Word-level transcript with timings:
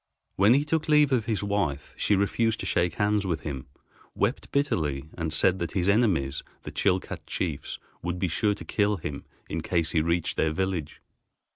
When 0.35 0.55
he 0.55 0.65
took 0.65 0.89
leave 0.89 1.11
of 1.11 1.25
his 1.25 1.43
wife, 1.43 1.93
she 1.95 2.15
refused 2.15 2.59
to 2.61 2.65
shake 2.65 2.95
hands 2.95 3.27
with 3.27 3.41
him, 3.41 3.67
wept 4.15 4.51
bitterly, 4.51 5.05
and 5.15 5.31
said 5.31 5.59
that 5.59 5.73
his 5.73 5.87
enemies, 5.87 6.41
the 6.63 6.71
Chilcat 6.71 7.27
chiefs, 7.27 7.77
would 8.01 8.17
be 8.17 8.27
sure 8.27 8.55
to 8.55 8.65
kill 8.65 8.97
him 8.97 9.25
in 9.47 9.61
case 9.61 9.91
he 9.91 10.01
reached 10.01 10.37
their 10.37 10.53
village. 10.53 11.03